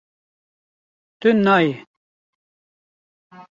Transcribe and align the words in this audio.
Tu 1.19 1.29
nayê 1.43 1.71